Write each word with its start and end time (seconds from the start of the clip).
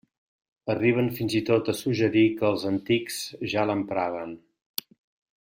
Arriben 0.73 1.09
fins 1.19 1.35
i 1.39 1.41
tot 1.49 1.69
a 1.73 1.75
suggerir 1.81 2.23
que 2.39 2.49
els 2.49 2.65
«antics» 2.71 3.21
ja 3.53 3.67
l'empraven. 3.73 4.35